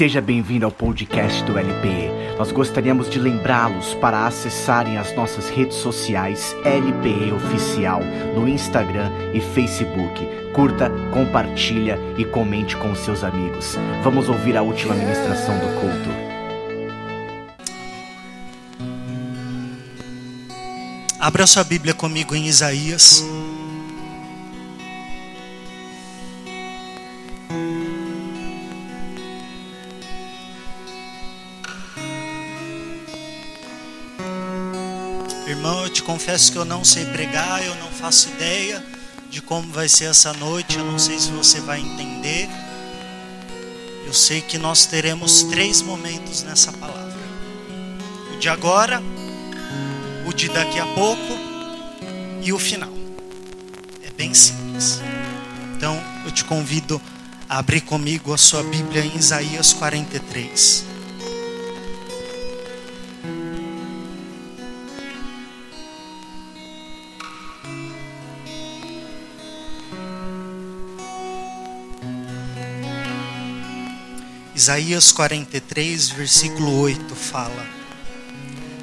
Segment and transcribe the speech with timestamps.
[0.00, 2.38] Seja bem-vindo ao podcast do LPE.
[2.38, 8.00] Nós gostaríamos de lembrá-los para acessarem as nossas redes sociais LPE Oficial
[8.34, 10.26] no Instagram e Facebook.
[10.54, 13.76] Curta, compartilha e comente com seus amigos.
[14.02, 16.08] Vamos ouvir a última ministração do culto.
[21.20, 23.22] Abra sua Bíblia comigo em Isaías.
[36.10, 38.84] Confesso que eu não sei pregar, eu não faço ideia
[39.30, 42.48] de como vai ser essa noite, eu não sei se você vai entender.
[44.04, 47.16] Eu sei que nós teremos três momentos nessa palavra:
[48.34, 49.00] o de agora,
[50.26, 51.32] o de daqui a pouco
[52.42, 52.92] e o final.
[54.02, 55.00] É bem simples.
[55.76, 57.00] Então, eu te convido
[57.48, 60.89] a abrir comigo a sua Bíblia em Isaías 43.
[74.60, 77.66] Isaías 43, versículo 8 fala: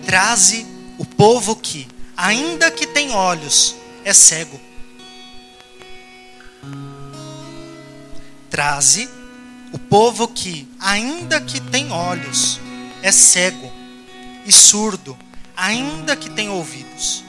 [0.08, 0.66] Traze
[0.98, 4.60] o povo que, ainda que tem olhos, é cego.
[8.50, 9.08] Traze
[9.72, 12.60] o povo que, ainda que tem olhos,
[13.04, 13.72] é cego
[14.48, 15.16] e surdo,
[15.56, 17.24] ainda que tem ouvidos.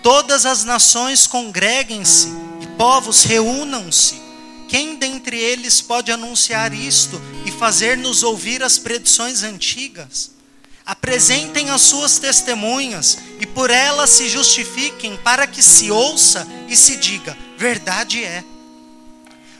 [0.00, 2.28] Todas as nações congreguem-se
[2.60, 4.22] e povos reúnam-se
[4.68, 10.32] quem dentre eles pode anunciar isto e fazer-nos ouvir as predições antigas?
[10.86, 16.96] Apresentem as suas testemunhas e por elas se justifiquem, para que se ouça e se
[16.96, 18.44] diga: verdade é.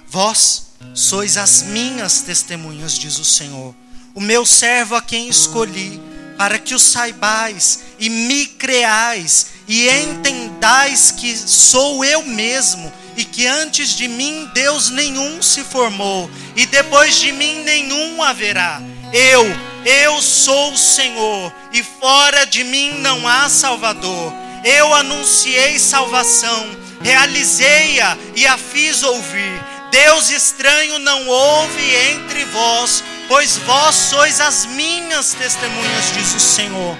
[0.06, 3.75] Vós sois as minhas testemunhas, diz o Senhor,
[4.14, 5.98] o meu servo a quem escolhi,
[6.36, 13.47] para que o saibais e me creais e entendais que sou eu mesmo e que
[13.47, 18.82] antes de mim Deus nenhum se formou, e depois de mim nenhum haverá.
[19.12, 19.44] Eu,
[19.84, 24.32] eu sou o Senhor, e fora de mim não há Salvador.
[24.64, 26.66] Eu anunciei salvação,
[27.03, 29.62] realizei-a e a fiz ouvir.
[29.91, 36.98] Deus estranho não houve entre vós, pois vós sois as minhas testemunhas, diz o Senhor.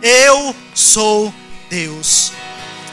[0.00, 1.34] Eu sou
[1.70, 2.32] Deus.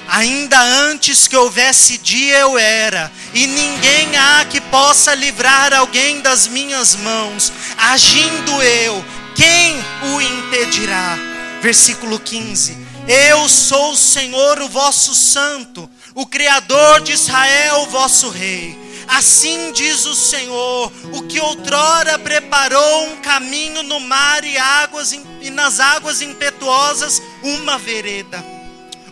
[0.07, 6.47] Ainda antes que houvesse dia eu era, e ninguém há que possa livrar alguém das
[6.47, 7.51] minhas mãos.
[7.77, 9.03] Agindo eu,
[9.35, 9.75] quem
[10.13, 11.17] o impedirá?
[11.61, 18.29] Versículo 15: Eu sou o Senhor, o vosso santo, o Criador de Israel, o vosso
[18.29, 18.77] rei.
[19.09, 25.49] Assim diz o Senhor, o que outrora preparou um caminho no mar e, águas, e
[25.49, 28.56] nas águas impetuosas uma vereda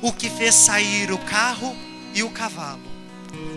[0.01, 1.75] o que fez sair o carro
[2.13, 2.83] e o cavalo,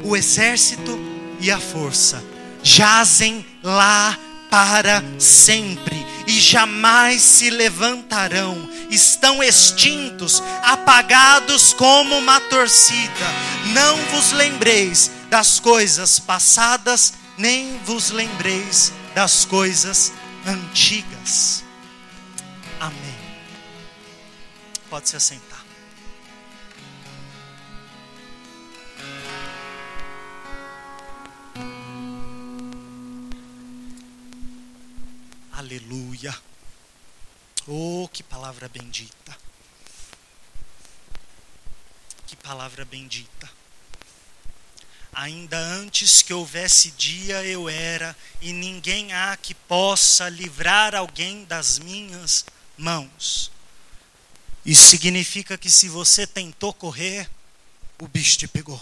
[0.04, 0.98] o exército
[1.40, 2.22] e a força,
[2.62, 4.18] jazem lá
[4.50, 13.26] para sempre e jamais se levantarão, estão extintos, apagados como uma torcida.
[13.72, 20.12] Não vos lembreis das coisas passadas, nem vos lembreis das coisas
[20.46, 21.64] antigas.
[22.78, 23.18] Amém.
[24.90, 25.47] Pode se assentar.
[35.58, 36.40] Aleluia.
[37.66, 39.36] Oh, que palavra bendita.
[42.28, 43.50] Que palavra bendita.
[45.12, 51.80] Ainda antes que houvesse dia eu era, e ninguém há que possa livrar alguém das
[51.80, 52.44] minhas
[52.76, 53.50] mãos.
[54.64, 57.28] Isso significa que se você tentou correr,
[57.98, 58.80] o bicho te pegou.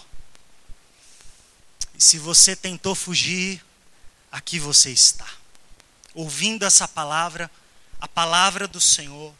[1.95, 3.65] E se você tentou fugir,
[4.31, 5.27] aqui você está
[6.17, 7.49] ouvindo essa palavra,
[8.01, 9.31] a palavra do Senhor,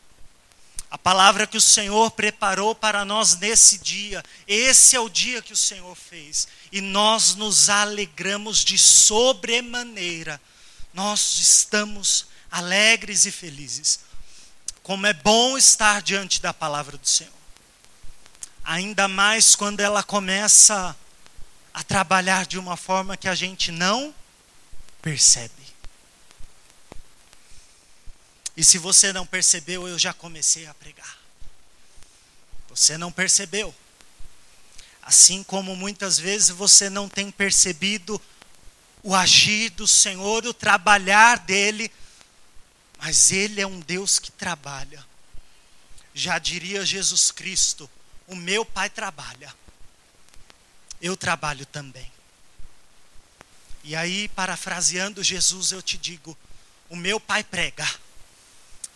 [0.91, 4.23] a palavra que o Senhor preparou para nós nesse dia.
[4.47, 10.39] Esse é o dia que o Senhor fez e nós nos alegramos de sobremaneira.
[10.93, 14.01] Nós estamos alegres e felizes.
[14.83, 17.33] Como é bom estar diante da palavra do Senhor.
[18.63, 20.95] Ainda mais quando ela começa
[21.73, 24.13] a trabalhar de uma forma que a gente não
[25.01, 25.56] percebe.
[28.57, 31.19] E se você não percebeu, eu já comecei a pregar.
[32.69, 33.73] Você não percebeu.
[34.99, 38.19] Assim como muitas vezes você não tem percebido
[39.03, 41.91] o agir do Senhor, o trabalhar dele
[42.97, 45.05] Mas Ele é um Deus que trabalha.
[46.15, 47.87] Já diria Jesus Cristo:
[48.25, 49.53] o meu Pai trabalha,
[50.99, 52.11] eu trabalho também.
[53.83, 56.35] E aí, parafraseando Jesus, eu te digo:
[56.89, 57.87] o meu Pai prega,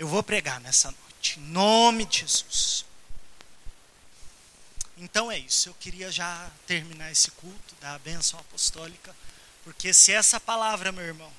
[0.01, 2.83] eu vou pregar nessa noite, em nome de Jesus.
[4.97, 9.15] Então é isso, eu queria já terminar esse culto da bênção apostólica,
[9.63, 11.31] porque se essa palavra, meu irmão,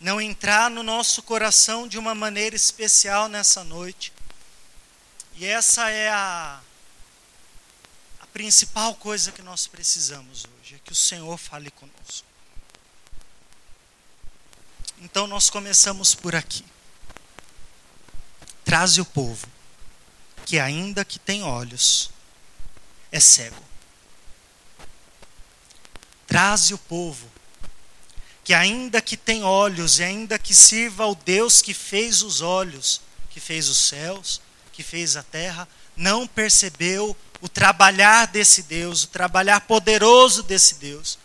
[0.00, 4.12] não entrar no nosso coração de uma maneira especial nessa noite,
[5.34, 6.60] e essa é a,
[8.20, 12.24] a principal coisa que nós precisamos hoje, é que o Senhor fale conosco.
[15.00, 16.64] Então nós começamos por aqui.
[18.64, 19.46] Traze o povo,
[20.46, 22.10] que ainda que tem olhos,
[23.12, 23.62] é cego.
[26.26, 27.30] Traze o povo,
[28.42, 33.00] que ainda que tem olhos, e ainda que sirva ao Deus que fez os olhos,
[33.30, 34.40] que fez os céus,
[34.72, 41.18] que fez a terra, não percebeu o trabalhar desse Deus, o trabalhar poderoso desse Deus.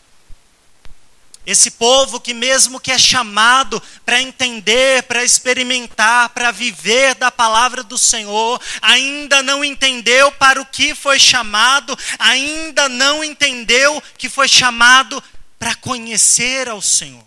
[1.46, 7.82] Esse povo que, mesmo que é chamado para entender, para experimentar, para viver da palavra
[7.82, 14.48] do Senhor, ainda não entendeu para o que foi chamado, ainda não entendeu que foi
[14.48, 15.24] chamado
[15.58, 17.26] para conhecer ao Senhor.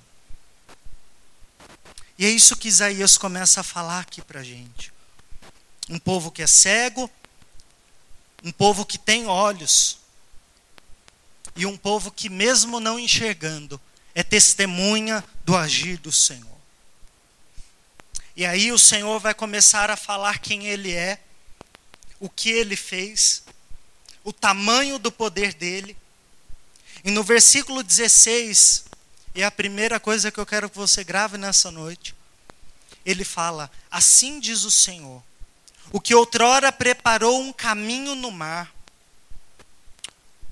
[2.19, 4.93] E é isso que Isaías começa a falar aqui para a gente.
[5.88, 7.11] Um povo que é cego,
[8.44, 9.99] um povo que tem olhos,
[11.55, 13.81] e um povo que, mesmo não enxergando,
[14.14, 16.59] é testemunha do agir do Senhor.
[18.35, 21.20] E aí o Senhor vai começar a falar quem Ele é,
[22.19, 23.43] o que Ele fez,
[24.25, 25.97] o tamanho do poder dele.
[27.05, 28.85] E no versículo 16,
[29.35, 32.15] é a primeira coisa que eu quero que você grave nessa noite,
[33.05, 35.23] ele fala: Assim diz o Senhor,
[35.91, 38.73] o que outrora preparou um caminho no mar.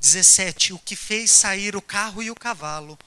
[0.01, 0.73] 17.
[0.73, 2.99] O que fez sair o carro e o cavalo,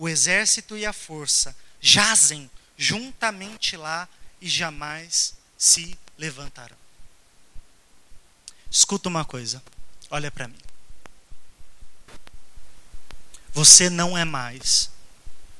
[0.00, 4.08] o exército e a força jazem juntamente lá
[4.40, 6.76] e jamais se levantarão.
[8.70, 9.62] Escuta uma coisa,
[10.10, 10.58] olha para mim.
[13.52, 14.90] Você não é mais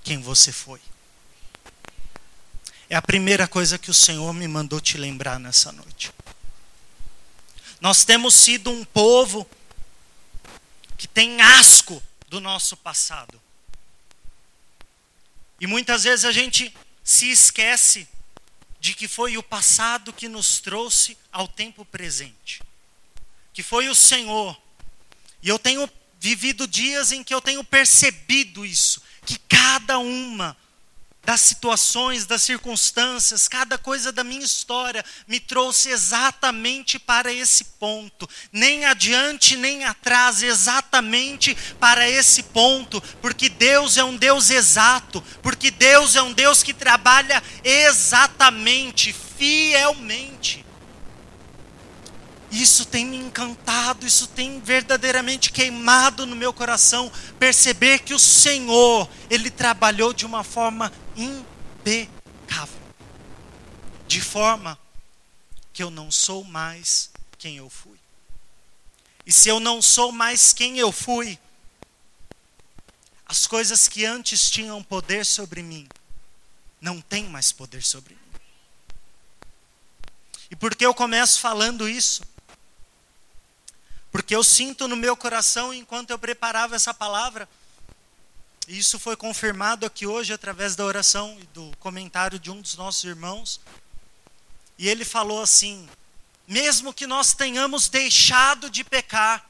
[0.03, 0.81] quem você foi.
[2.89, 6.15] É a primeira coisa que o Senhor me mandou te lembrar nessa noite.
[7.79, 9.47] Nós temos sido um povo
[10.97, 13.39] que tem asco do nosso passado.
[15.61, 16.75] E muitas vezes a gente
[17.05, 18.09] se esquece
[18.81, 22.63] de que foi o passado que nos trouxe ao tempo presente.
[23.53, 24.59] Que foi o Senhor.
[25.43, 30.57] E eu tenho vivido dias em que eu tenho percebido isso, que cada uma
[31.31, 38.29] das situações, das circunstâncias, cada coisa da minha história me trouxe exatamente para esse ponto,
[38.51, 45.71] nem adiante nem atrás, exatamente para esse ponto, porque Deus é um Deus exato, porque
[45.71, 50.67] Deus é um Deus que trabalha exatamente, fielmente.
[52.51, 59.09] Isso tem me encantado, isso tem verdadeiramente queimado no meu coração perceber que o Senhor,
[59.31, 62.81] ele trabalhou de uma forma impecável.
[64.09, 64.77] De forma
[65.73, 67.99] que eu não sou mais quem eu fui.
[69.25, 71.39] E se eu não sou mais quem eu fui,
[73.27, 75.87] as coisas que antes tinham poder sobre mim,
[76.81, 78.21] não têm mais poder sobre mim.
[80.51, 82.25] E por que eu começo falando isso?
[84.11, 87.49] Porque eu sinto no meu coração, enquanto eu preparava essa palavra,
[88.67, 92.77] e isso foi confirmado aqui hoje através da oração e do comentário de um dos
[92.77, 93.61] nossos irmãos.
[94.79, 95.89] E ele falou assim:
[96.47, 99.49] mesmo que nós tenhamos deixado de pecar,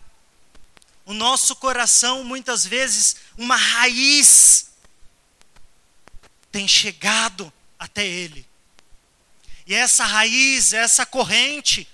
[1.11, 4.71] o nosso coração, muitas vezes, uma raiz,
[6.53, 8.47] tem chegado até Ele.
[9.67, 11.89] E essa raiz, essa corrente,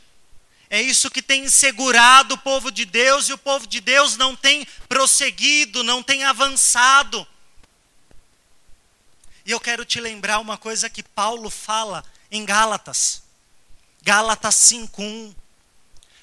[0.76, 4.36] é isso que tem segurado o povo de Deus e o povo de Deus não
[4.36, 7.26] tem prosseguido, não tem avançado.
[9.46, 13.22] E eu quero te lembrar uma coisa que Paulo fala em Gálatas.
[14.02, 15.34] Gálatas 5:1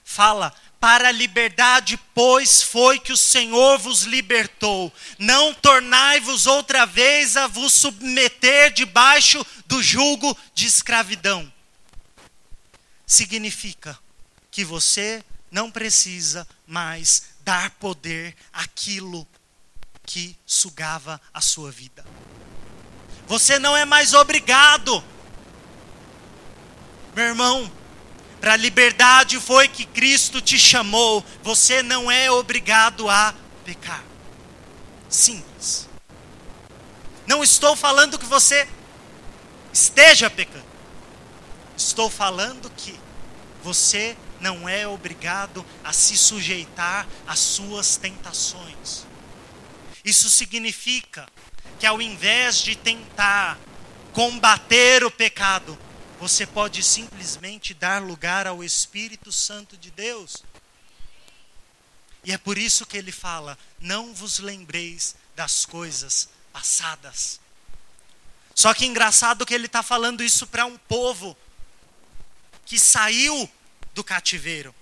[0.03, 4.93] fala: "Para a liberdade, pois, foi que o Senhor vos libertou.
[5.17, 11.51] Não tornai-vos outra vez a vos submeter debaixo do jugo de escravidão."
[13.07, 13.98] Significa
[14.53, 19.27] que você não precisa mais dar poder àquilo
[20.05, 22.05] que sugava a sua vida.
[23.25, 25.03] Você não é mais obrigado
[27.15, 27.72] Meu irmão,
[28.39, 31.25] para a liberdade foi que Cristo te chamou.
[31.41, 33.33] Você não é obrigado a
[33.65, 34.03] pecar.
[35.10, 35.88] Simples.
[37.25, 38.67] Não estou falando que você
[39.72, 40.65] esteja pecando.
[41.75, 43.00] Estou falando que
[43.63, 49.05] você não é obrigado a se sujeitar às suas tentações.
[50.03, 51.25] Isso significa
[51.79, 53.57] que ao invés de tentar
[54.12, 55.79] combater o pecado,
[56.19, 60.43] você pode simplesmente dar lugar ao Espírito Santo de Deus.
[62.25, 67.39] E é por isso que ele fala: não vos lembreis das coisas passadas.
[68.53, 71.35] Só que engraçado que ele está falando isso para um povo
[72.65, 73.50] que saiu
[73.93, 74.73] do cativeiro.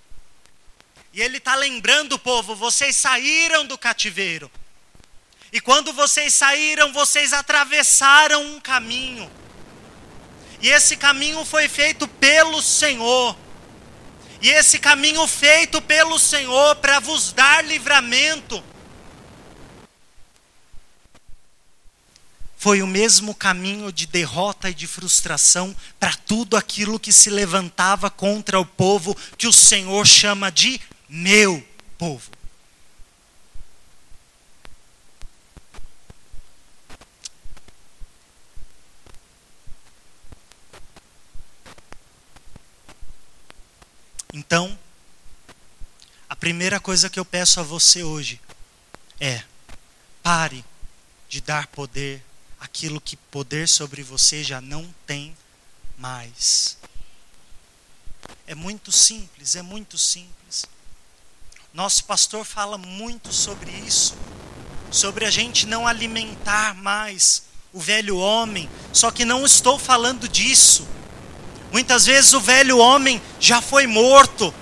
[1.13, 4.49] E ele está lembrando o povo: vocês saíram do cativeiro.
[5.51, 9.29] E quando vocês saíram, vocês atravessaram um caminho.
[10.61, 13.35] E esse caminho foi feito pelo Senhor.
[14.41, 18.63] E esse caminho feito pelo Senhor para vos dar livramento.
[22.61, 28.07] Foi o mesmo caminho de derrota e de frustração para tudo aquilo que se levantava
[28.07, 32.29] contra o povo que o Senhor chama de meu povo.
[44.31, 44.77] Então,
[46.29, 48.39] a primeira coisa que eu peço a você hoje
[49.19, 49.43] é:
[50.21, 50.63] pare
[51.27, 52.23] de dar poder
[52.61, 55.35] aquilo que poder sobre você já não tem
[55.97, 56.77] mais.
[58.47, 60.65] É muito simples, é muito simples.
[61.73, 64.15] Nosso pastor fala muito sobre isso,
[64.89, 70.87] sobre a gente não alimentar mais o velho homem, só que não estou falando disso
[71.71, 74.53] Muitas vezes o velho homem já foi morto,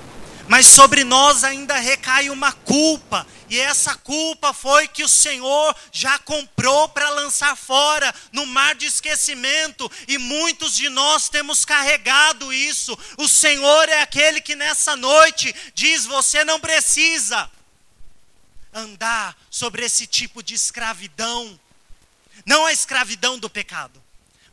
[0.50, 6.18] mas sobre nós ainda recai uma culpa, e essa culpa foi que o Senhor já
[6.18, 12.98] comprou para lançar fora no mar de esquecimento, e muitos de nós temos carregado isso.
[13.20, 17.48] O Senhor é aquele que nessa noite diz: você não precisa
[18.74, 21.60] andar sobre esse tipo de escravidão,
[22.44, 24.02] não a escravidão do pecado,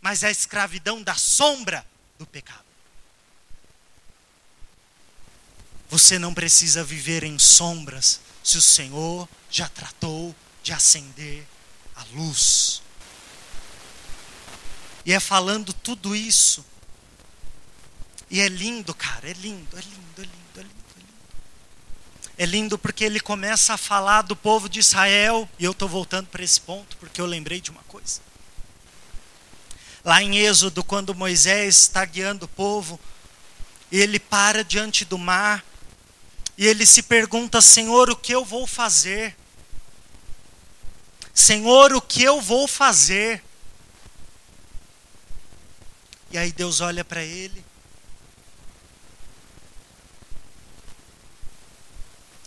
[0.02, 1.86] mas a escravidão da sombra
[2.18, 2.65] do pecado.
[5.88, 11.46] Você não precisa viver em sombras se o Senhor já tratou de acender
[11.94, 12.82] a luz.
[15.04, 16.64] E é falando tudo isso.
[18.28, 21.16] E é lindo, cara, é lindo, é lindo, é lindo, é lindo, é lindo.
[22.38, 26.26] É lindo porque ele começa a falar do povo de Israel, e eu estou voltando
[26.26, 28.20] para esse ponto porque eu lembrei de uma coisa.
[30.04, 32.98] Lá em Êxodo, quando Moisés está guiando o povo,
[33.90, 35.64] ele para diante do mar
[36.56, 39.36] e ele se pergunta: Senhor, o que eu vou fazer?
[41.34, 43.42] Senhor, o que eu vou fazer?
[46.30, 47.64] E aí Deus olha para ele.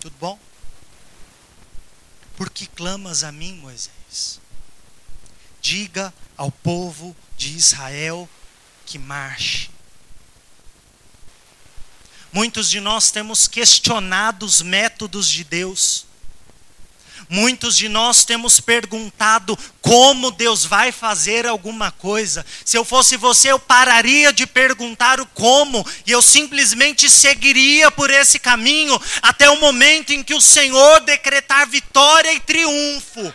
[0.01, 0.39] Tudo bom?
[2.35, 4.39] Por que clamas a mim, Moisés?
[5.61, 8.27] Diga ao povo de Israel
[8.85, 9.69] que marche.
[12.31, 16.05] Muitos de nós temos questionado os métodos de Deus.
[17.27, 22.45] Muitos de nós temos perguntado como Deus vai fazer alguma coisa.
[22.65, 28.09] Se eu fosse você, eu pararia de perguntar o como e eu simplesmente seguiria por
[28.09, 33.33] esse caminho até o momento em que o Senhor decretar vitória e triunfo.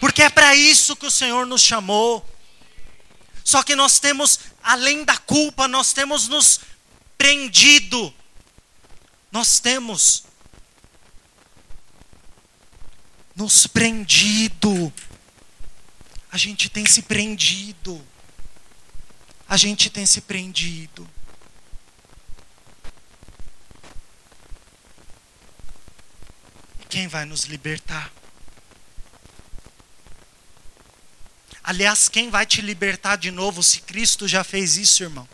[0.00, 2.28] Porque é para isso que o Senhor nos chamou.
[3.44, 6.60] Só que nós temos, além da culpa, nós temos nos
[7.22, 8.12] prendido.
[9.30, 10.24] Nós temos
[13.36, 14.92] nos prendido.
[16.32, 18.04] A gente tem se prendido.
[19.48, 21.08] A gente tem se prendido.
[26.80, 28.12] E quem vai nos libertar?
[31.62, 35.28] Aliás, quem vai te libertar de novo se Cristo já fez isso, irmão?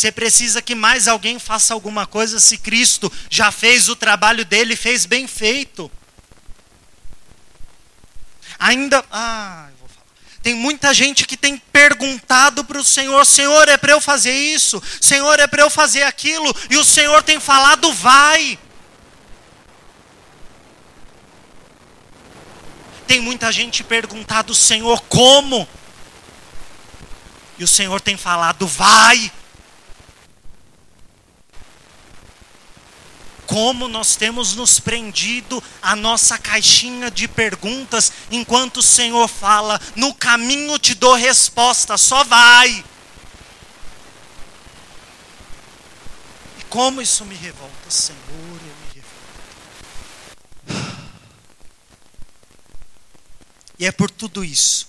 [0.00, 4.72] Você precisa que mais alguém faça alguma coisa se Cristo já fez o trabalho dele
[4.72, 5.90] e fez bem feito.
[8.58, 9.04] Ainda.
[9.12, 10.06] Ah, eu vou falar.
[10.42, 14.82] Tem muita gente que tem perguntado para o Senhor: Senhor, é para eu fazer isso?
[15.02, 16.50] Senhor, é para eu fazer aquilo?
[16.70, 18.58] E o Senhor tem falado: vai.
[23.06, 25.68] Tem muita gente perguntado, Senhor, como?
[27.58, 29.30] E o Senhor tem falado, vai.
[33.50, 40.14] Como nós temos nos prendido à nossa caixinha de perguntas, enquanto o Senhor fala: no
[40.14, 42.84] caminho te dou resposta, só vai.
[46.60, 49.10] E como isso me revolta, Senhor, eu me revolto.
[53.80, 54.88] E é por tudo isso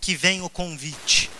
[0.00, 1.30] que vem o convite.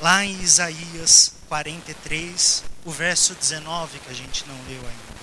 [0.00, 5.14] Lá em Isaías 43, o verso 19 que a gente não leu ainda.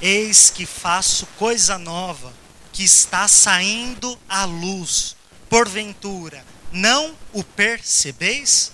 [0.00, 2.32] Eis que faço coisa nova
[2.72, 5.14] que está saindo à luz.
[5.48, 8.72] Porventura, não o percebeis?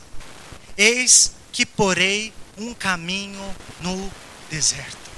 [0.77, 4.13] Eis que porei um caminho no
[4.49, 5.11] deserto.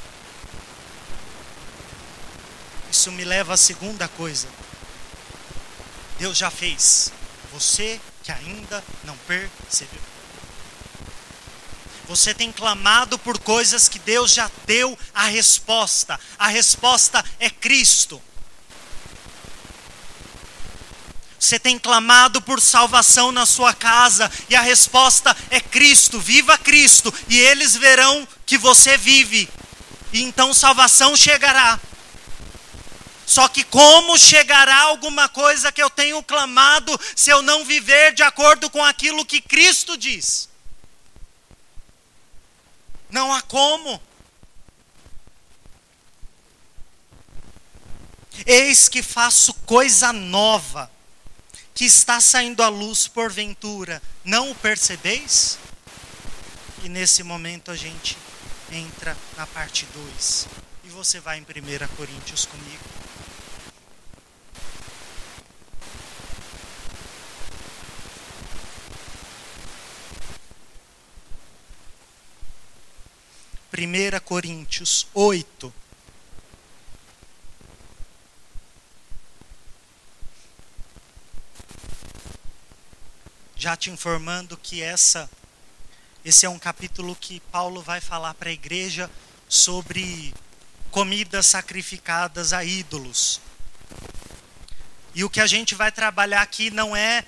[2.91, 4.49] Isso me leva à segunda coisa.
[6.19, 7.13] Deus já fez.
[7.53, 10.10] Você que ainda não percebeu.
[12.11, 16.19] Você tem clamado por coisas que Deus já deu a resposta.
[16.37, 18.21] A resposta é Cristo.
[21.39, 26.19] Você tem clamado por salvação na sua casa e a resposta é Cristo.
[26.19, 29.49] Viva Cristo e eles verão que você vive.
[30.13, 31.79] E então salvação chegará.
[33.25, 38.25] Só que como chegará alguma coisa que eu tenho clamado se eu não viver de
[38.25, 40.50] acordo com aquilo que Cristo diz?
[43.11, 44.01] Não há como.
[48.47, 50.91] Eis que faço coisa nova,
[51.75, 55.59] que está saindo à luz porventura, não o percebeis?
[56.83, 58.17] E nesse momento a gente
[58.73, 60.47] entra na parte 2.
[60.85, 63.00] E você vai em 1 Coríntios comigo.
[73.73, 75.73] 1 Coríntios 8.
[83.55, 85.31] Já te informando que essa
[86.25, 89.11] esse é um capítulo que Paulo vai falar para a igreja
[89.49, 90.35] sobre
[90.91, 93.41] comidas sacrificadas a ídolos.
[95.15, 97.25] E o que a gente vai trabalhar aqui não é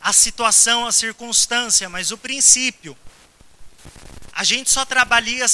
[0.00, 2.96] a situação, a circunstância, mas o princípio.
[4.32, 5.46] A gente só trabalharia,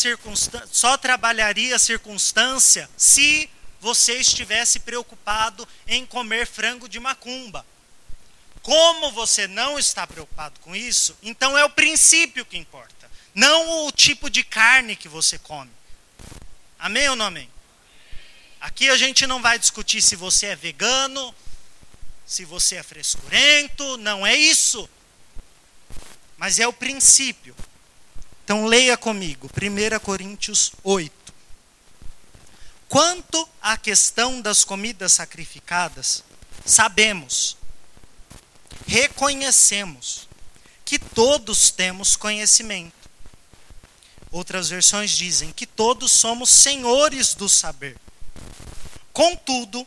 [0.71, 7.65] só trabalharia a circunstância se você estivesse preocupado em comer frango de macumba.
[8.63, 13.93] Como você não está preocupado com isso, então é o princípio que importa, não o
[13.93, 15.71] tipo de carne que você come.
[16.79, 17.49] Amém ou não amém?
[18.61, 21.35] Aqui a gente não vai discutir se você é vegano,
[22.27, 24.91] se você é frescurento, não é isso.
[26.37, 27.55] Mas é o princípio.
[28.47, 31.35] Então leia comigo, 1 Coríntios 8.
[32.89, 36.23] Quanto à questão das comidas sacrificadas,
[36.65, 37.57] sabemos,
[38.87, 40.29] reconhecemos
[40.85, 42.95] que todos temos conhecimento.
[44.31, 47.97] Outras versões dizem que todos somos senhores do saber.
[49.13, 49.85] Contudo,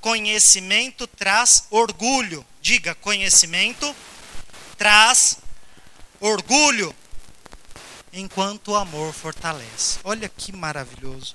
[0.00, 2.46] conhecimento traz orgulho.
[2.62, 3.96] Diga, conhecimento
[4.78, 5.38] traz
[6.20, 6.94] orgulho
[8.12, 9.98] enquanto o amor fortalece.
[10.04, 11.34] Olha que maravilhoso.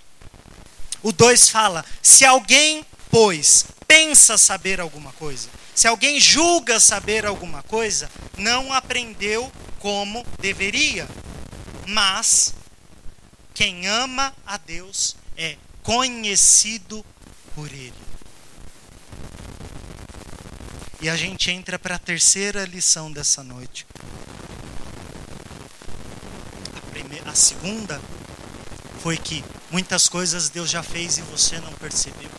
[1.01, 7.61] O 2 fala: se alguém, pois, pensa saber alguma coisa, se alguém julga saber alguma
[7.63, 11.07] coisa, não aprendeu como deveria.
[11.87, 12.53] Mas
[13.53, 17.05] quem ama a Deus é conhecido
[17.53, 17.93] por Ele.
[21.01, 23.85] E a gente entra para a terceira lição dessa noite.
[27.25, 27.99] A segunda
[29.01, 32.29] foi que muitas coisas Deus já fez e você não percebeu.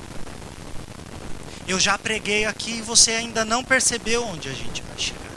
[1.68, 5.32] Eu já preguei aqui e você ainda não percebeu onde a gente vai chegar.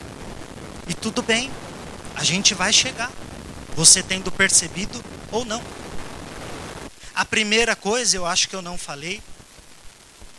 [0.88, 1.52] E tudo bem,
[2.16, 3.12] a gente vai chegar.
[3.76, 5.62] Você tendo percebido ou não.
[7.14, 9.22] A primeira coisa, eu acho que eu não falei.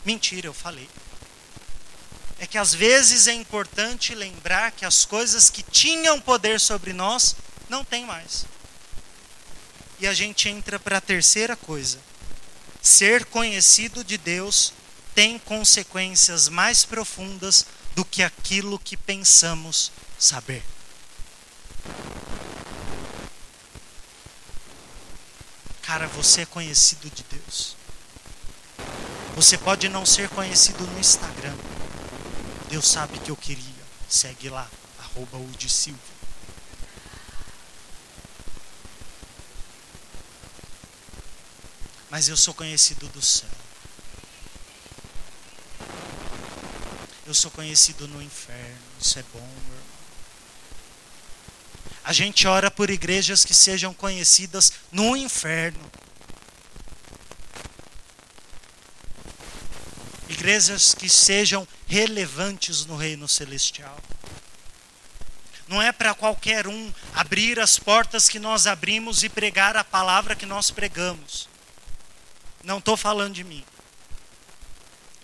[0.04, 0.88] Mentira, eu falei.
[2.38, 7.36] É que às vezes é importante lembrar que as coisas que tinham poder sobre nós
[7.68, 8.46] não tem mais.
[10.00, 11.98] E a gente entra para a terceira coisa.
[12.80, 14.72] Ser conhecido de Deus
[15.14, 20.62] tem consequências mais profundas do que aquilo que pensamos saber.
[25.82, 27.76] Cara, você é conhecido de Deus.
[29.34, 31.54] Você pode não ser conhecido no Instagram.
[32.68, 33.84] Deus sabe que eu queria.
[34.08, 36.09] Segue lá, arroba Silva.
[42.10, 43.48] Mas eu sou conhecido do céu.
[47.24, 48.78] Eu sou conhecido no inferno.
[49.00, 49.90] Isso é bom, meu irmão.
[52.02, 55.90] A gente ora por igrejas que sejam conhecidas no inferno.
[60.28, 63.96] Igrejas que sejam relevantes no reino celestial.
[65.68, 70.34] Não é para qualquer um abrir as portas que nós abrimos e pregar a palavra
[70.34, 71.49] que nós pregamos.
[72.62, 73.64] Não estou falando de mim.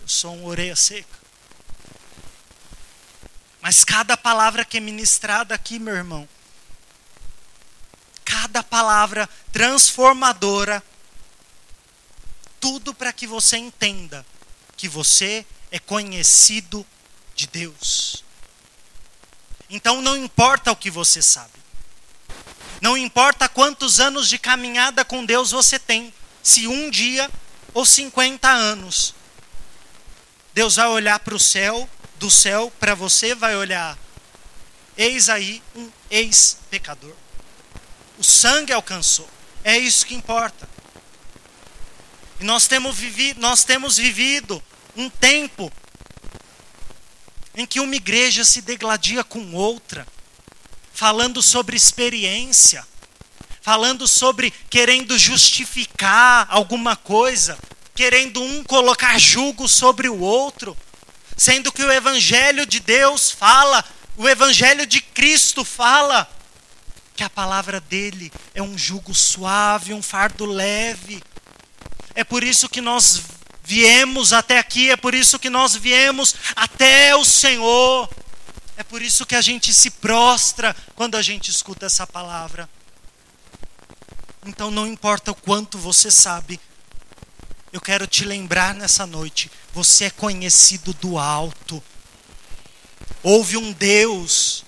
[0.00, 1.16] Eu sou um orelha seca.
[3.60, 6.28] Mas cada palavra que é ministrada aqui, meu irmão,
[8.24, 10.82] cada palavra transformadora,
[12.60, 14.24] tudo para que você entenda
[14.76, 16.86] que você é conhecido
[17.34, 18.24] de Deus.
[19.68, 21.52] Então não importa o que você sabe.
[22.80, 26.12] Não importa quantos anos de caminhada com Deus você tem,
[26.46, 27.28] se um dia
[27.74, 29.12] ou 50 anos.
[30.54, 33.98] Deus vai olhar para o céu, do céu para você vai olhar.
[34.96, 37.12] Eis aí um ex-pecador.
[38.16, 39.28] O sangue alcançou.
[39.64, 40.68] É isso que importa.
[42.38, 44.62] E nós temos vivido, nós temos vivido
[44.94, 45.70] um tempo
[47.56, 50.06] em que uma igreja se degladia com outra,
[50.94, 52.86] falando sobre experiência,
[53.66, 57.58] falando sobre querendo justificar alguma coisa,
[57.96, 60.76] querendo um colocar julgo sobre o outro,
[61.36, 63.84] sendo que o evangelho de Deus fala,
[64.16, 66.30] o evangelho de Cristo fala
[67.16, 71.20] que a palavra dele é um jugo suave, um fardo leve.
[72.14, 73.20] É por isso que nós
[73.64, 78.08] viemos até aqui, é por isso que nós viemos até o Senhor.
[78.76, 82.70] É por isso que a gente se prostra quando a gente escuta essa palavra.
[84.46, 86.60] Então não importa o quanto você sabe,
[87.72, 91.82] eu quero te lembrar nessa noite: você é conhecido do alto.
[93.22, 94.64] Houve um Deus,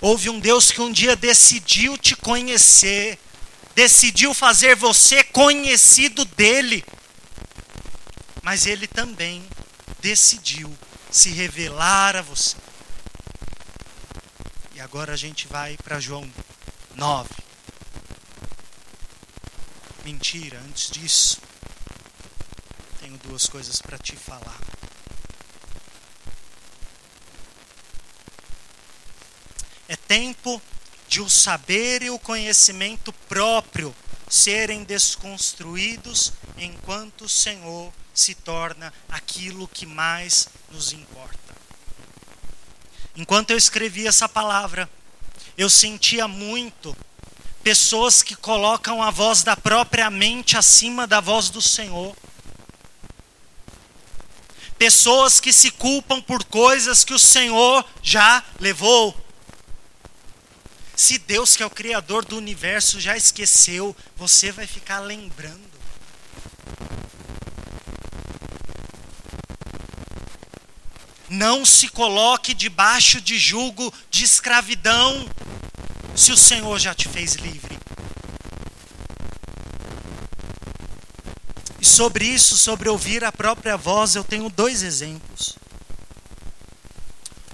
[0.00, 3.18] houve um Deus que um dia decidiu te conhecer,
[3.74, 6.84] decidiu fazer você conhecido dele
[8.48, 9.46] mas ele também
[10.00, 10.74] decidiu
[11.10, 12.56] se revelar a você.
[14.74, 16.26] E agora a gente vai para João
[16.94, 17.28] 9.
[20.08, 21.38] Mentira, antes disso,
[22.98, 24.58] tenho duas coisas para te falar.
[29.86, 30.62] É tempo
[31.06, 33.94] de o saber e o conhecimento próprio
[34.30, 41.54] serem desconstruídos enquanto o Senhor se torna aquilo que mais nos importa.
[43.14, 44.88] Enquanto eu escrevia essa palavra,
[45.54, 46.96] eu sentia muito
[47.68, 52.16] pessoas que colocam a voz da própria mente acima da voz do Senhor.
[54.78, 59.14] Pessoas que se culpam por coisas que o Senhor já levou.
[60.96, 65.60] Se Deus, que é o Criador do universo, já esqueceu, você vai ficar lembrando.
[71.28, 75.28] Não se coloque debaixo de julgo de escravidão,
[76.18, 77.78] se o Senhor já te fez livre.
[81.80, 85.56] E sobre isso, sobre ouvir a própria voz, eu tenho dois exemplos.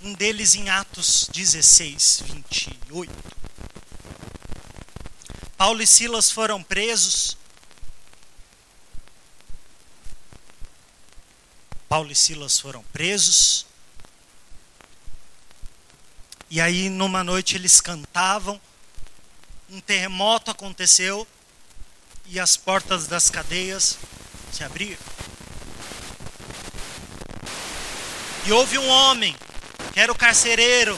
[0.03, 3.13] Um deles em Atos 16, 28.
[5.59, 7.37] Paulo e Silas foram presos.
[11.87, 13.67] Paulo e Silas foram presos.
[16.55, 18.61] E aí, numa noite, eles cantavam.
[19.69, 21.27] Um terremoto aconteceu.
[22.27, 23.99] E as portas das cadeias
[24.53, 25.03] se abriram.
[28.47, 29.35] E houve um homem,
[29.93, 30.97] que era o carcereiro.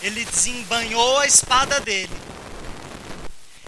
[0.00, 2.16] Ele desembanhou a espada dele.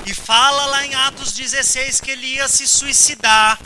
[0.06, 3.60] E fala lá em Atos 16 que ele ia se suicidar.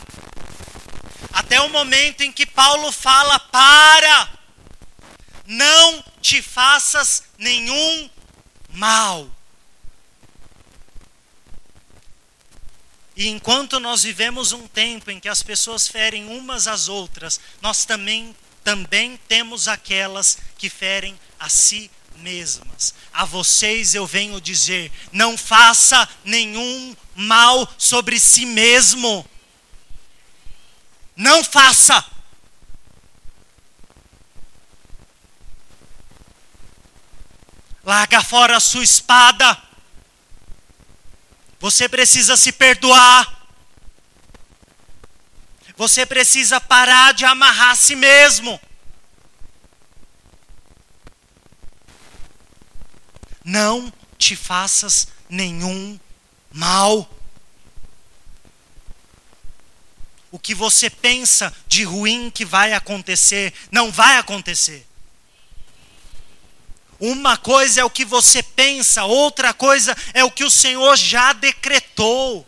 [1.31, 4.29] Até o momento em que Paulo fala: para,
[5.47, 8.09] não te faças nenhum
[8.69, 9.29] mal.
[13.15, 17.85] E enquanto nós vivemos um tempo em que as pessoas ferem umas às outras, nós
[17.85, 22.93] também, também temos aquelas que ferem a si mesmas.
[23.11, 29.25] A vocês eu venho dizer: não faça nenhum mal sobre si mesmo.
[31.15, 32.03] Não faça.
[37.83, 39.57] Larga fora a sua espada.
[41.59, 43.47] Você precisa se perdoar.
[45.75, 48.59] Você precisa parar de amarrar a si mesmo.
[53.43, 55.99] Não te faças nenhum
[56.51, 57.09] mal.
[60.31, 64.87] O que você pensa de ruim que vai acontecer, não vai acontecer.
[67.01, 71.33] Uma coisa é o que você pensa, outra coisa é o que o Senhor já
[71.33, 72.47] decretou.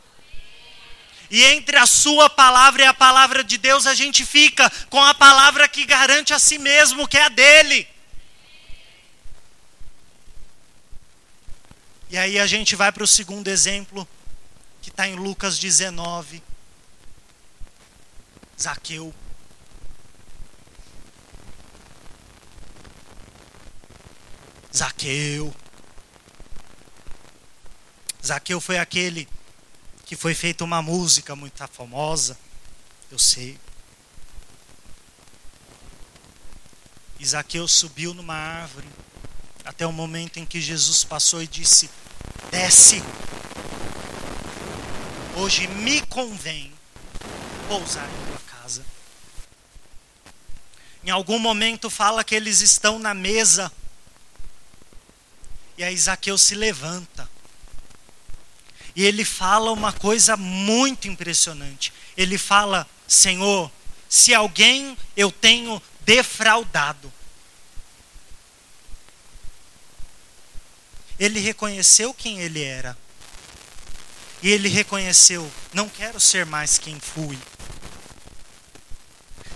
[1.32, 5.16] E entre a sua palavra e a palavra de Deus, a gente fica com a
[5.16, 7.88] palavra que garante a si mesmo, que é a dele.
[12.12, 14.08] E aí a gente vai para o segundo exemplo,
[14.84, 16.44] que está em Lucas 19.
[18.62, 19.12] Zaqueu.
[24.76, 25.54] Zaqueu.
[28.26, 29.28] Zaqueu foi aquele
[30.06, 32.38] que foi feita uma música muito famosa,
[33.12, 33.58] eu sei.
[37.26, 38.88] Zaqueu subiu numa árvore
[39.64, 41.90] até o momento em que Jesus passou e disse:
[42.52, 43.02] Desce.
[45.36, 46.72] Hoje me convém
[47.68, 48.86] pousar em tua casa.
[51.04, 53.72] Em algum momento fala que eles estão na mesa.
[55.78, 57.30] E aí Zaqueu se levanta.
[58.96, 61.92] E ele fala uma coisa muito impressionante.
[62.16, 63.72] Ele fala: Senhor,
[64.08, 67.12] se alguém eu tenho defraudado,
[71.20, 72.98] ele reconheceu quem ele era.
[74.44, 77.40] E ele reconheceu: não quero ser mais quem fui.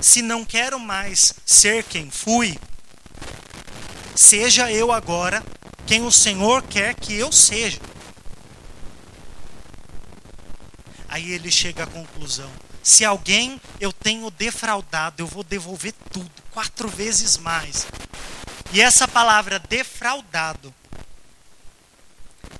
[0.02, 2.58] Se não quero mais ser quem fui,
[4.16, 5.44] seja eu agora
[5.88, 7.80] quem o Senhor quer que eu seja.
[11.08, 12.52] Aí ele chega à conclusão:
[12.84, 17.88] se alguém eu tenho defraudado, eu vou devolver tudo, quatro vezes mais.
[18.74, 20.76] E essa palavra defraudado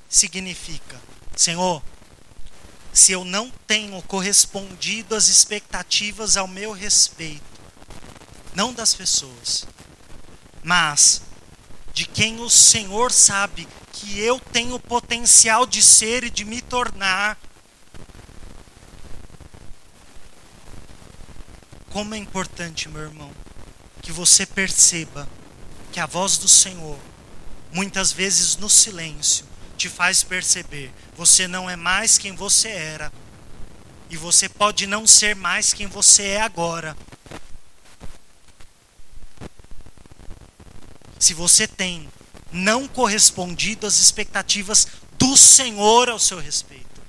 [0.08, 1.00] significa:
[1.36, 1.84] Senhor,
[2.94, 7.44] se eu não tenho correspondido às expectativas ao meu respeito,
[8.56, 9.68] não das pessoas,
[10.64, 11.22] mas
[11.98, 17.36] de quem o Senhor sabe que eu tenho potencial de ser e de me tornar.
[21.90, 23.32] Como é importante, meu irmão,
[24.00, 25.28] que você perceba
[25.92, 27.00] que a voz do Senhor,
[27.74, 29.44] muitas vezes no silêncio,
[29.76, 33.12] te faz perceber: você não é mais quem você era.
[34.08, 36.96] E você pode não ser mais quem você é agora.
[41.28, 42.08] Se você tem
[42.54, 44.88] não correspondido às expectativas
[45.20, 47.02] do Senhor ao seu respeito.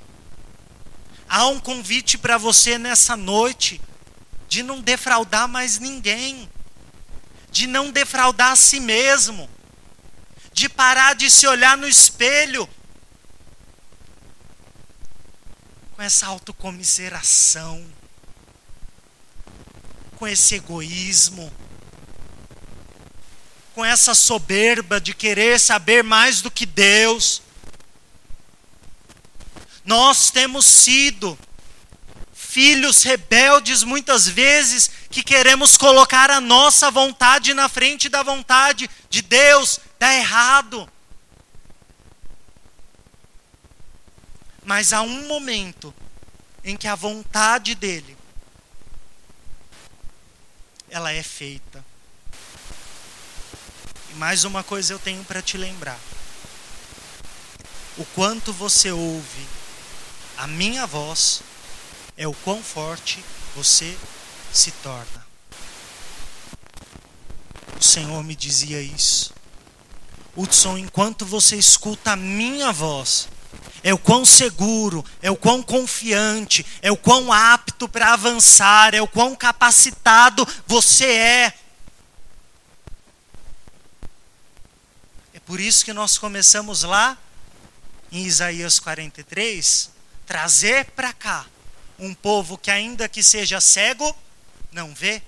[1.29, 3.81] Há um convite para você nessa noite
[4.49, 6.51] de não defraudar mais ninguém,
[7.53, 9.49] de não defraudar a si mesmo
[10.53, 12.69] de parar de se olhar no espelho
[15.95, 17.87] com essa autocomiseração,
[20.17, 21.53] com esse egoísmo,
[23.79, 27.41] com essa soberba de querer saber mais do que Deus.
[29.85, 31.39] Nós temos sido
[32.35, 39.23] filhos rebeldes muitas vezes que queremos colocar a nossa vontade na frente da vontade de
[39.23, 40.91] Deus, dá errado.
[44.65, 45.95] Mas há um momento
[46.65, 48.19] em que a vontade dele
[50.91, 51.85] ela é feita.
[54.11, 55.99] E mais uma coisa eu tenho para te lembrar.
[57.97, 59.59] O quanto você ouve
[60.39, 61.43] a minha voz
[62.17, 63.25] é o quão forte
[63.57, 63.97] você
[64.53, 65.27] se torna.
[67.77, 69.35] O Senhor me dizia isso.
[70.37, 73.29] Hudson, enquanto você escuta a minha voz,
[73.83, 79.03] é o quão seguro, é o quão confiante, é o quão apto para avançar, é
[79.03, 81.55] o quão capacitado você é.
[85.49, 87.17] Por isso que nós começamos lá
[88.13, 89.91] em Isaías 43,
[90.27, 91.47] trazer para cá
[91.99, 94.15] um povo que ainda que seja cego,
[94.71, 95.23] não vê,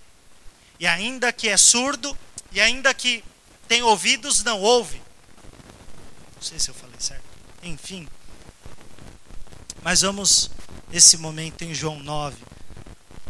[0.79, 2.15] e ainda que é surdo,
[2.53, 3.25] e ainda que
[3.67, 5.01] tem ouvidos, não ouve.
[6.37, 7.25] Não sei se eu falei certo.
[7.63, 8.07] Enfim.
[9.83, 10.51] Mas vamos
[10.91, 12.37] nesse momento em João 9.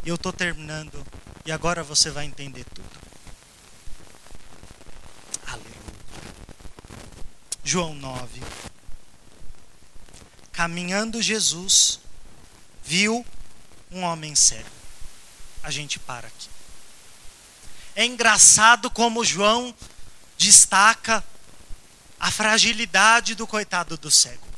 [0.04, 1.06] E eu estou terminando.
[1.46, 2.88] E agora você vai entender tudo.
[5.46, 5.70] Aleluia.
[7.70, 8.42] João 9.
[10.50, 12.00] Caminhando Jesus,
[12.82, 13.24] viu
[13.92, 14.68] um homem cego.
[15.62, 16.48] a gente para aqui.
[17.94, 19.72] É engraçado como João
[20.36, 21.22] destaca
[22.18, 24.48] a fragilidade do coitado do cego.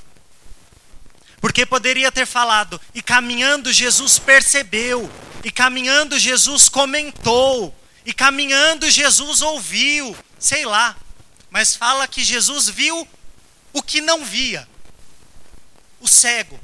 [1.38, 5.12] Porque poderia ter falado, e caminhando Jesus percebeu,
[5.44, 7.74] e caminhando Jesus comentou,
[8.06, 10.96] e caminhando Jesus ouviu, sei lá.
[11.52, 13.06] Mas fala que Jesus viu
[13.74, 14.66] o que não via.
[16.00, 16.58] O cego,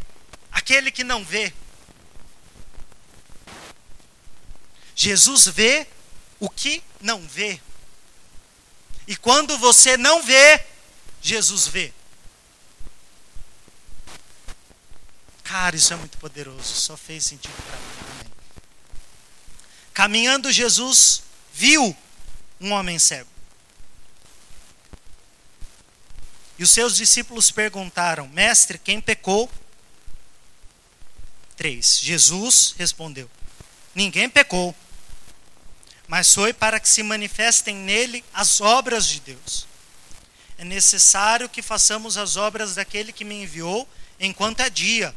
[0.50, 1.52] aquele que não vê.
[4.96, 5.86] Jesus vê
[6.40, 7.60] o que não vê.
[9.06, 10.64] E quando você não vê,
[11.20, 11.92] Jesus vê.
[15.44, 16.62] Cara, isso é muito poderoso.
[16.62, 18.20] Só fez sentido para mim.
[18.20, 18.32] Amém.
[19.92, 21.22] Caminhando, Jesus
[21.52, 21.94] viu
[22.58, 23.37] um homem cego.
[26.58, 29.50] E os seus discípulos perguntaram: Mestre, quem pecou?
[31.56, 32.00] Três.
[32.00, 33.30] Jesus respondeu:
[33.94, 34.74] Ninguém pecou
[36.08, 39.68] mas foi para que se manifestem nele as obras de Deus.
[40.56, 43.86] É necessário que façamos as obras daquele que me enviou
[44.18, 45.14] enquanto é dia.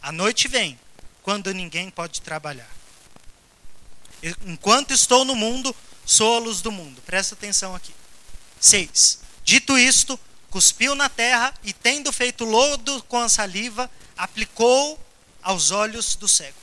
[0.00, 0.80] A noite vem,
[1.22, 2.68] quando ninguém pode trabalhar.
[4.46, 7.02] Enquanto estou no mundo, sou a luz do mundo.
[7.02, 7.92] Presta atenção aqui.
[8.58, 9.20] 6.
[9.44, 10.18] Dito isto,
[10.52, 15.02] cuspiu na terra e, tendo feito lodo com a saliva, aplicou
[15.42, 16.58] aos olhos do cego,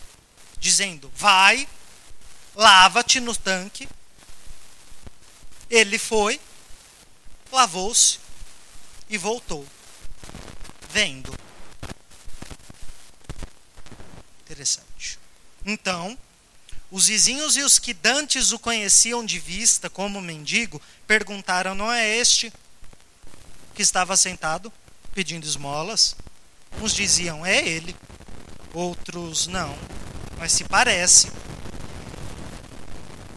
[0.59, 1.67] dizendo: Vai,
[2.55, 3.89] lava-te no tanque.
[5.69, 6.39] Ele foi,
[7.51, 8.19] lavou-se
[9.09, 9.67] e voltou,
[10.91, 11.33] vendo.
[14.41, 15.19] Interessante.
[15.65, 16.17] Então,
[16.91, 22.07] os vizinhos e os que dantes o conheciam de vista como mendigo perguntaram: Não é
[22.07, 22.53] este
[23.79, 24.73] que estava sentado
[25.13, 26.13] pedindo esmolas?
[26.81, 27.95] Uns diziam: É ele.
[28.73, 29.73] Outros: Não,
[30.37, 31.31] mas se parece.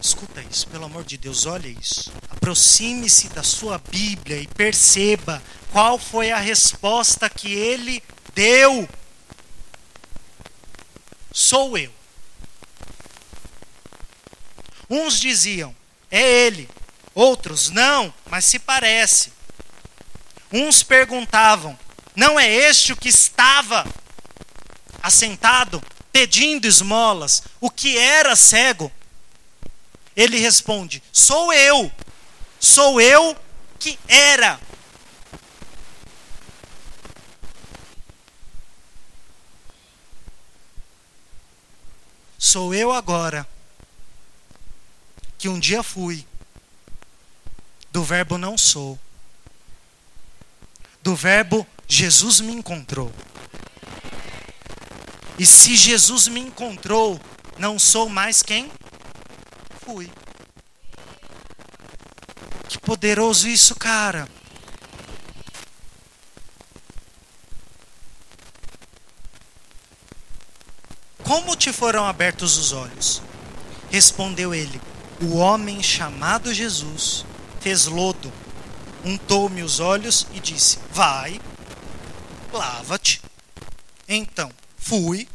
[0.01, 2.11] Escuta isso, pelo amor de Deus, olha isso.
[2.29, 8.03] Aproxime-se da sua Bíblia e perceba qual foi a resposta que ele
[8.35, 8.89] deu.
[11.31, 11.93] Sou eu.
[14.89, 15.73] Uns diziam,
[16.11, 16.69] é ele.
[17.15, 19.31] Outros, não, mas se parece.
[20.55, 21.77] Uns perguntavam,
[22.15, 23.83] não é este o que estava
[25.01, 28.91] assentado pedindo esmolas, o que era cego?
[30.15, 31.91] Ele responde: Sou eu.
[32.59, 33.35] Sou eu
[33.79, 34.59] que era.
[42.37, 43.47] Sou eu agora
[45.37, 46.25] que um dia fui.
[47.91, 48.99] Do verbo não sou.
[51.03, 53.11] Do verbo Jesus me encontrou.
[55.37, 57.19] E se Jesus me encontrou,
[57.59, 58.71] não sou mais quem?
[59.85, 60.09] fui.
[62.69, 64.27] Que poderoso isso, cara.
[71.23, 73.21] Como te foram abertos os olhos?
[73.91, 74.81] Respondeu ele:
[75.21, 77.25] O homem chamado Jesus
[77.59, 78.31] fez lodo,
[79.03, 81.39] untou-me os olhos e disse: Vai,
[82.51, 83.21] lava-te.
[84.07, 85.27] Então fui,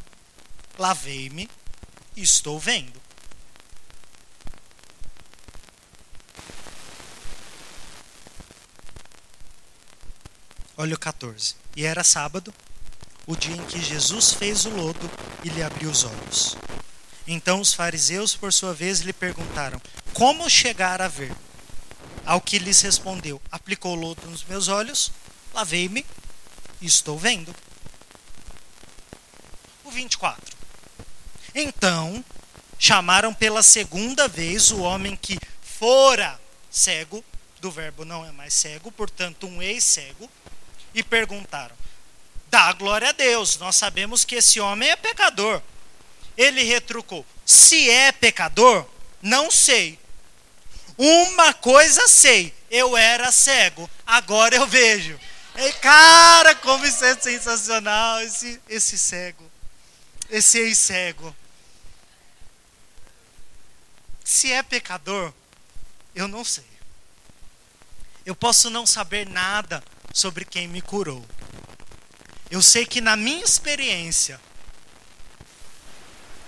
[0.79, 1.49] lavei-me
[2.17, 3.01] e estou vendo.
[10.77, 11.57] Olha o 14.
[11.75, 12.55] E era sábado,
[13.27, 15.11] o dia em que Jesus fez o lodo
[15.43, 16.57] e lhe abriu os olhos.
[17.27, 19.81] Então os fariseus, por sua vez, lhe perguntaram:
[20.15, 21.35] Como chegar a ver?
[22.29, 25.11] Ao que lhes respondeu: Aplicou lodo nos meus olhos,
[25.55, 26.05] lavei-me
[26.79, 27.57] e estou vendo.
[29.83, 30.55] O 24.
[31.55, 32.23] Então
[32.79, 36.39] chamaram pela segunda vez o homem que fora
[36.71, 37.25] cego,
[37.63, 40.29] do verbo não é mais cego, portanto, um ex-cego,
[40.93, 41.75] e perguntaram:
[42.51, 45.63] Dá glória a Deus, nós sabemos que esse homem é pecador.
[46.37, 48.85] Ele retrucou: Se é pecador,
[49.23, 49.99] não sei.
[50.99, 55.19] Uma coisa sei, eu era cego, agora eu vejo.
[55.57, 59.49] E, cara, como isso é sensacional, esse, esse cego,
[60.29, 61.35] esse ex-cego.
[64.25, 65.33] Se é pecador,
[66.17, 66.67] eu não sei.
[68.27, 69.83] Eu posso não saber nada
[70.13, 71.25] sobre quem me curou.
[72.51, 74.41] Eu sei que na minha experiência,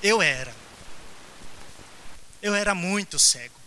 [0.03, 0.53] eu era.
[2.42, 3.59] Eu era muito cego.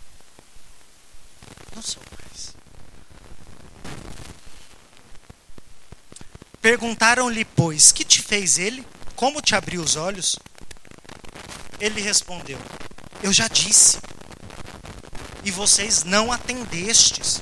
[1.76, 2.56] Não sou mais.
[6.62, 8.86] Perguntaram-lhe, pois, que te fez ele?
[9.16, 10.38] Como te abriu os olhos?
[11.80, 12.60] Ele respondeu:
[13.22, 13.98] Eu já disse.
[15.44, 17.42] E vocês não atendestes.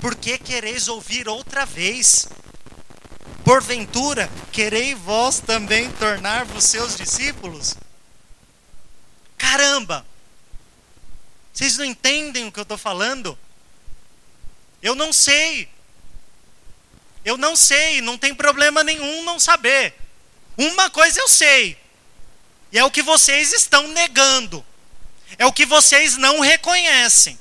[0.00, 2.26] Por que quereis ouvir outra vez?
[3.44, 7.74] Porventura, querei vós também tornar-vos seus discípulos?
[9.36, 10.06] Caramba!
[11.52, 13.38] Vocês não entendem o que eu estou falando?
[14.84, 15.66] Eu não sei.
[17.24, 19.94] Eu não sei, não tem problema nenhum não saber.
[20.58, 21.76] Uma coisa eu sei,
[22.70, 24.64] e é o que vocês estão negando,
[25.38, 27.38] é o que vocês não reconhecem.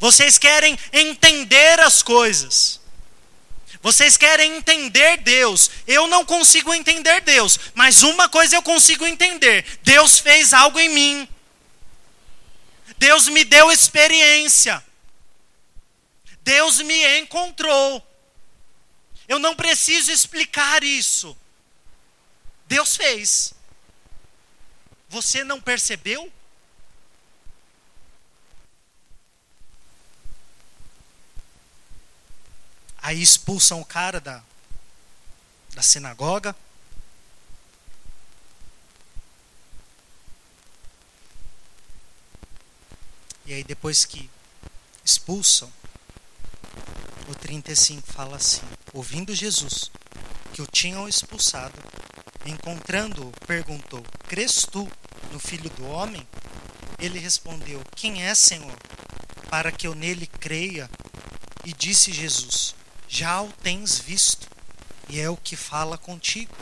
[0.00, 2.80] Vocês querem entender as coisas.
[3.80, 5.70] Vocês querem entender Deus.
[5.86, 10.88] Eu não consigo entender Deus, mas uma coisa eu consigo entender: Deus fez algo em
[10.88, 11.28] mim.
[12.98, 14.82] Deus me deu experiência.
[16.42, 18.06] Deus me encontrou.
[19.28, 21.36] Eu não preciso explicar isso.
[22.66, 23.54] Deus fez.
[25.08, 26.32] Você não percebeu?
[32.98, 34.42] Aí expulsam o cara da,
[35.74, 36.54] da sinagoga.
[43.44, 44.30] E aí depois que
[45.04, 45.70] expulsam,
[47.52, 48.62] 35 fala assim:
[48.94, 49.90] Ouvindo Jesus
[50.54, 51.78] que o tinham expulsado,
[52.46, 54.90] encontrando-o, perguntou: Crês tu
[55.30, 56.26] no Filho do Homem?
[56.98, 58.74] Ele respondeu: Quem é, Senhor?
[59.50, 60.88] Para que eu nele creia.
[61.62, 62.74] E disse Jesus:
[63.06, 64.48] Já o tens visto,
[65.10, 66.54] e é o que fala contigo.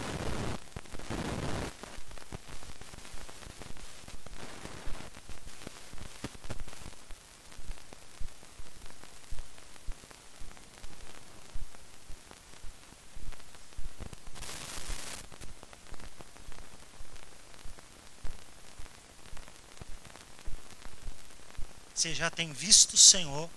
[22.00, 23.50] Você já tem visto o Senhor.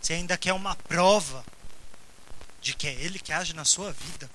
[0.00, 1.44] Você ainda quer uma prova
[2.62, 4.30] de que é Ele que age na sua vida.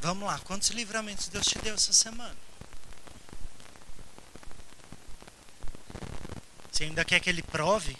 [0.00, 2.36] Vamos lá, quantos livramentos Deus te deu essa semana?
[6.70, 7.96] Você ainda quer que Ele prove?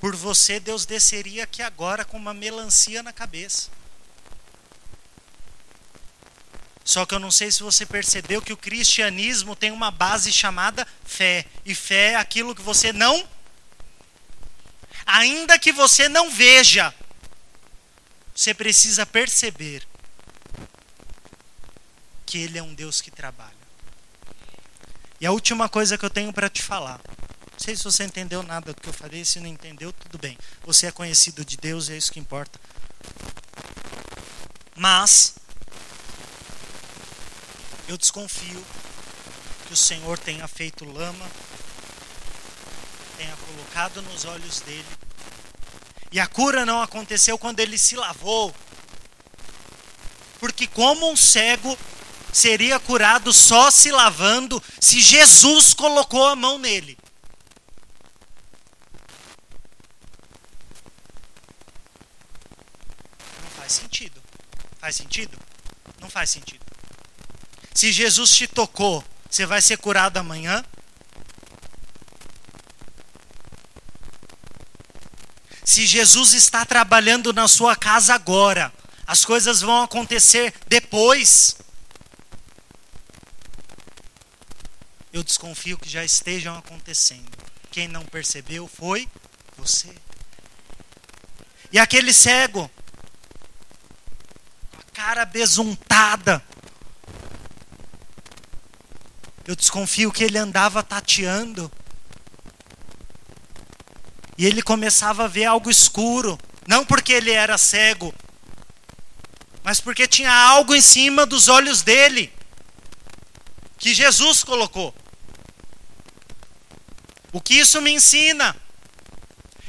[0.00, 3.75] Por você, Deus desceria aqui agora com uma melancia na cabeça.
[6.86, 10.86] Só que eu não sei se você percebeu que o cristianismo tem uma base chamada
[11.04, 11.44] fé.
[11.64, 13.28] E fé é aquilo que você não.
[15.04, 16.94] Ainda que você não veja,
[18.32, 19.82] você precisa perceber
[22.24, 23.50] que Ele é um Deus que trabalha.
[25.20, 27.00] E a última coisa que eu tenho para te falar.
[27.04, 30.38] Não sei se você entendeu nada do que eu falei, se não entendeu, tudo bem.
[30.62, 32.60] Você é conhecido de Deus e é isso que importa.
[34.76, 35.34] Mas
[37.88, 38.64] eu desconfio
[39.66, 41.26] que o Senhor tenha feito lama,
[43.16, 44.86] tenha colocado nos olhos dele.
[46.10, 48.54] E a cura não aconteceu quando ele se lavou.
[50.38, 51.76] Porque, como um cego
[52.32, 56.98] seria curado só se lavando, se Jesus colocou a mão nele.
[63.42, 64.22] Não faz sentido.
[64.78, 65.38] Faz sentido?
[66.00, 66.65] Não faz sentido.
[67.76, 70.64] Se Jesus te tocou, você vai ser curado amanhã?
[75.62, 78.72] Se Jesus está trabalhando na sua casa agora,
[79.06, 81.54] as coisas vão acontecer depois.
[85.12, 87.36] Eu desconfio que já estejam acontecendo.
[87.70, 89.06] Quem não percebeu foi
[89.54, 89.94] você.
[91.70, 92.70] E aquele cego,
[94.70, 96.42] com a cara besuntada,
[99.46, 101.70] eu desconfio que ele andava tateando.
[104.36, 106.38] E ele começava a ver algo escuro.
[106.66, 108.12] Não porque ele era cego,
[109.62, 112.32] mas porque tinha algo em cima dos olhos dele.
[113.78, 114.94] Que Jesus colocou.
[117.32, 118.56] O que isso me ensina?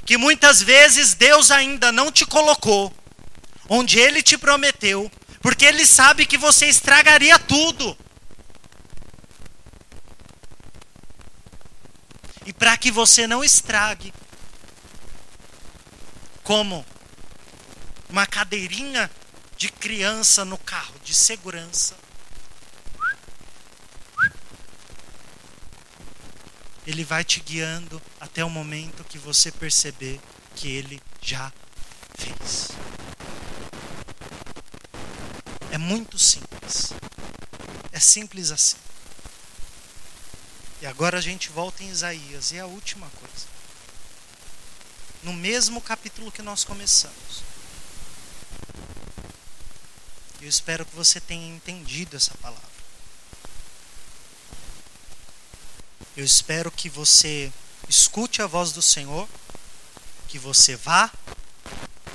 [0.05, 2.93] Que muitas vezes Deus ainda não te colocou
[3.69, 5.11] onde ele te prometeu,
[5.41, 7.97] porque ele sabe que você estragaria tudo.
[12.47, 14.13] E para que você não estrague,
[16.45, 16.85] como
[18.07, 19.11] uma cadeirinha
[19.57, 21.93] de criança no carro de segurança,
[26.85, 30.17] ele vai te guiando até o momento que você perceber
[30.55, 31.51] que ele já
[32.17, 32.69] fez.
[35.69, 36.93] É muito simples.
[37.91, 38.86] É simples assim.
[40.81, 43.47] E agora a gente volta em Isaías, e a última coisa.
[45.23, 47.43] No mesmo capítulo que nós começamos.
[50.39, 52.61] Eu espero que você tenha entendido essa palavra.
[56.15, 57.51] Eu espero que você
[57.89, 59.27] escute a voz do Senhor,
[60.27, 61.11] que você vá,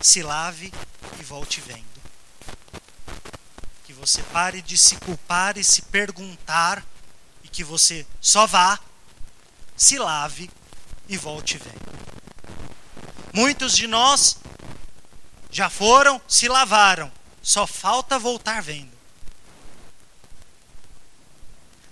[0.00, 0.72] se lave
[1.18, 1.84] e volte vendo.
[3.84, 6.84] Que você pare de se culpar e se perguntar
[7.52, 8.80] que você só vá,
[9.76, 10.50] se lave
[11.08, 11.92] e volte vendo.
[13.32, 14.38] Muitos de nós
[15.50, 18.92] já foram, se lavaram, só falta voltar vendo.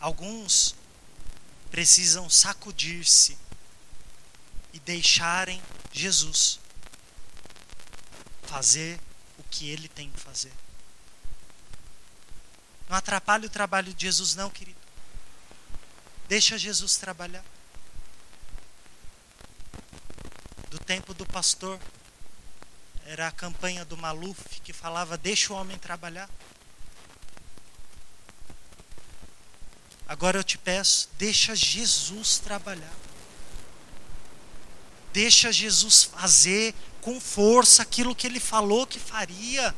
[0.00, 0.74] Alguns
[1.70, 3.36] precisam sacudir-se
[4.72, 6.58] e deixarem Jesus
[8.44, 8.98] fazer
[9.38, 10.52] o que ele tem que fazer.
[12.88, 14.79] Não atrapalhe o trabalho de Jesus, não, querido.
[16.30, 17.44] Deixa Jesus trabalhar.
[20.70, 21.76] Do tempo do pastor,
[23.04, 26.30] era a campanha do Maluf que falava: Deixa o homem trabalhar.
[30.06, 32.94] Agora eu te peço, deixa Jesus trabalhar.
[35.12, 39.74] Deixa Jesus fazer com força aquilo que ele falou que faria.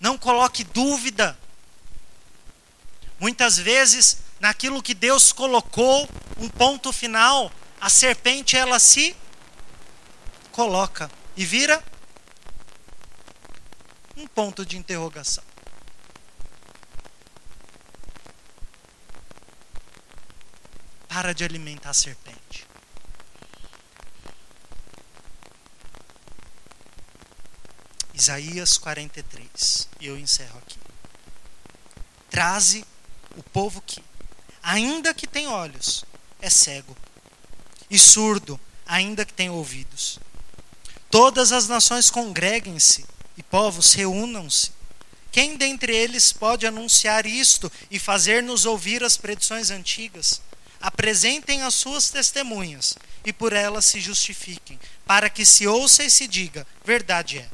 [0.00, 1.38] Não coloque dúvida.
[3.20, 9.16] Muitas vezes, naquilo que Deus colocou, um ponto final, a serpente ela se
[10.52, 11.82] coloca e vira
[14.14, 15.42] um ponto de interrogação.
[21.08, 22.66] Para de alimentar a serpente.
[28.12, 29.88] Isaías 43.
[30.00, 30.78] E eu encerro aqui.
[32.28, 32.84] Traze
[33.38, 34.04] o povo que,
[34.64, 36.04] ainda que tem olhos,
[36.40, 36.96] é cego,
[37.90, 40.18] e surdo, ainda que tem ouvidos.
[41.10, 43.04] Todas as nações congreguem-se
[43.36, 44.72] e povos reúnam-se.
[45.30, 50.40] Quem dentre eles pode anunciar isto e fazer-nos ouvir as predições antigas?
[50.80, 52.94] Apresentem as suas testemunhas
[53.24, 57.48] e por elas se justifiquem, para que se ouça e se diga: verdade é.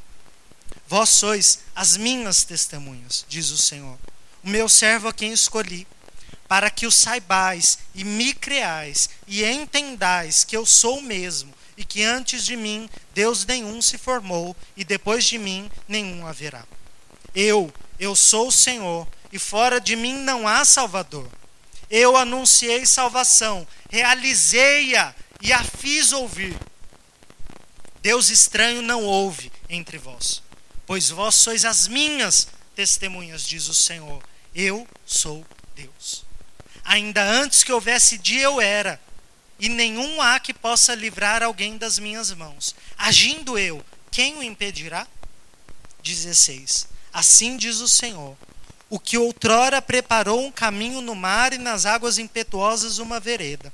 [0.86, 3.98] Vós sois as minhas testemunhas, diz o Senhor,
[4.42, 5.86] o meu servo a quem escolhi,
[6.50, 11.84] para que o saibais e me creais e entendais que eu sou o mesmo e
[11.84, 16.64] que antes de mim Deus nenhum se formou e depois de mim nenhum haverá.
[17.36, 21.30] Eu, eu sou o Senhor e fora de mim não há Salvador.
[21.88, 26.58] Eu anunciei salvação, realizei-a e a fiz ouvir.
[28.02, 30.42] Deus estranho não houve entre vós,
[30.84, 34.20] pois vós sois as minhas testemunhas, diz o Senhor.
[34.52, 35.46] Eu sou
[35.76, 36.28] Deus.
[36.84, 39.00] Ainda antes que houvesse dia eu era,
[39.58, 42.74] e nenhum há que possa livrar alguém das minhas mãos.
[42.96, 45.06] Agindo eu, quem o impedirá?
[46.02, 46.88] 16.
[47.12, 48.36] Assim diz o Senhor:
[48.90, 53.72] o que outrora preparou um caminho no mar e nas águas impetuosas uma vereda.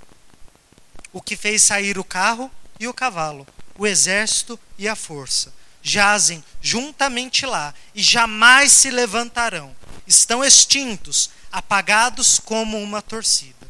[1.11, 3.47] O que fez sair o carro e o cavalo,
[3.79, 5.55] o exército e a força.
[5.83, 9.75] Jazem juntamente lá e jamais se levantarão.
[10.07, 13.67] Estão extintos, apagados como uma torcida.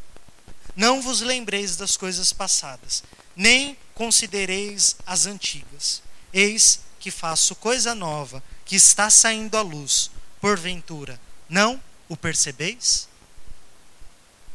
[0.75, 3.01] Não vos lembreis das coisas passadas,
[3.33, 6.03] nem considereis as antigas.
[6.33, 10.11] Eis que faço coisa nova, que está saindo à luz.
[10.41, 11.17] Porventura,
[11.47, 13.07] não o percebeis?